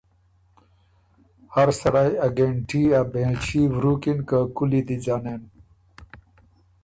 هر 1.53 1.69
سړئ 1.81 2.11
ا 2.25 2.27
ګهېنټيې 2.37 2.85
ا 2.99 3.01
بېنلچي 3.11 3.61
وروکِن 3.75 4.17
که 4.29 4.37
کُولی 4.55 4.81
دی 4.87 4.97
ځنېن۔ 5.05 5.41